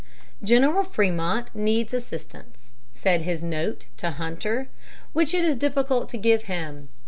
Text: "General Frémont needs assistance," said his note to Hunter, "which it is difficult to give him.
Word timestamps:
"General 0.41 0.83
Frémont 0.83 1.53
needs 1.53 1.93
assistance," 1.93 2.73
said 2.91 3.21
his 3.21 3.43
note 3.43 3.85
to 3.97 4.09
Hunter, 4.09 4.67
"which 5.13 5.31
it 5.31 5.45
is 5.45 5.55
difficult 5.55 6.09
to 6.09 6.17
give 6.17 6.45
him. 6.45 6.89